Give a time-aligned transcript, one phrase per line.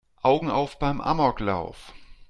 [0.23, 1.93] Augen auf beim Amoklauf!